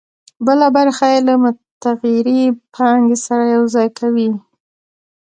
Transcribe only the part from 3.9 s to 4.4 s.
کوي